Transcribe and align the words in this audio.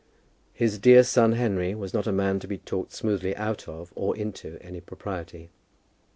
His 0.53 0.79
dear 0.79 1.03
son 1.03 1.33
Henry 1.33 1.75
was 1.75 1.93
not 1.93 2.07
a 2.07 2.11
man 2.11 2.39
to 2.39 2.47
be 2.47 2.57
talked 2.57 2.91
smoothly 2.91 3.35
out 3.35 3.67
of, 3.67 3.93
or 3.95 4.17
into, 4.17 4.57
any 4.59 4.81
propriety. 4.81 5.51